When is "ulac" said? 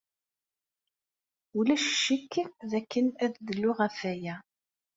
1.57-1.83